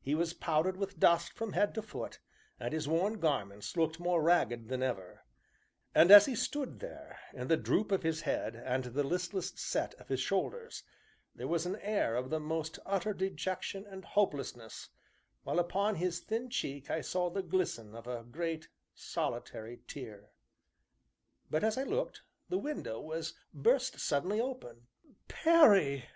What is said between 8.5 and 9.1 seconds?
and the